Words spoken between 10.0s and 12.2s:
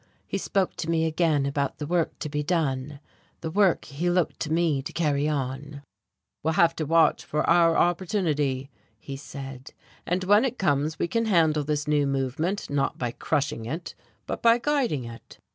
"and when it comes we can handle this new